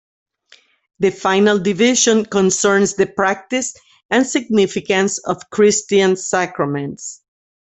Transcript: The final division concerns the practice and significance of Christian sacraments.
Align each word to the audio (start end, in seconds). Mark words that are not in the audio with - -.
The 0.97 1.11
final 1.11 1.59
division 1.59 2.25
concerns 2.25 2.95
the 2.95 3.05
practice 3.05 3.71
and 4.09 4.25
significance 4.25 5.19
of 5.19 5.47
Christian 5.51 6.15
sacraments. 6.15 7.21